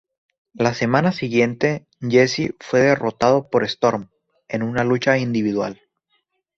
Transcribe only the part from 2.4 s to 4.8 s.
fue derrotado por Storm en